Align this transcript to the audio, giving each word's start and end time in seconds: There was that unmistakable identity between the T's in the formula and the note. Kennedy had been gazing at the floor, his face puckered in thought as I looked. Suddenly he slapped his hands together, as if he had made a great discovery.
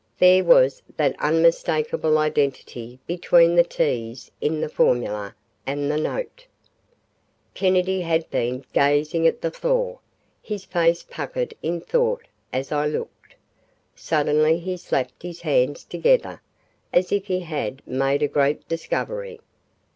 There 0.17 0.43
was 0.43 0.81
that 0.97 1.15
unmistakable 1.19 2.17
identity 2.17 2.97
between 3.05 3.53
the 3.53 3.63
T's 3.63 4.31
in 4.41 4.59
the 4.59 4.67
formula 4.67 5.35
and 5.67 5.91
the 5.91 5.97
note. 5.99 6.47
Kennedy 7.53 8.01
had 8.01 8.27
been 8.31 8.65
gazing 8.73 9.27
at 9.27 9.41
the 9.41 9.51
floor, 9.51 9.99
his 10.41 10.65
face 10.65 11.03
puckered 11.07 11.53
in 11.61 11.81
thought 11.81 12.23
as 12.51 12.71
I 12.71 12.87
looked. 12.87 13.35
Suddenly 13.95 14.57
he 14.57 14.75
slapped 14.75 15.21
his 15.21 15.41
hands 15.41 15.83
together, 15.83 16.41
as 16.91 17.11
if 17.11 17.27
he 17.27 17.41
had 17.41 17.85
made 17.87 18.23
a 18.23 18.27
great 18.27 18.67
discovery. 18.67 19.39